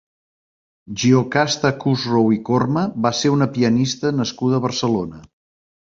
Giocasta 1.01 1.71
Kussrow 1.83 2.33
i 2.37 2.41
Corma 2.49 2.87
va 3.07 3.13
ser 3.21 3.33
una 3.37 3.51
pianista 3.59 4.17
nascuda 4.23 4.59
a 4.61 4.65
Barcelona. 4.69 5.25